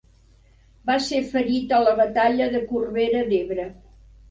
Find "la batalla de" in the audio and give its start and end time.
1.85-2.65